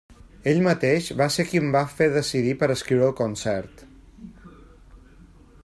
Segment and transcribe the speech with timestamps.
[0.51, 3.85] Ell mateix va ser qui em va fer decidir per escriure el concert.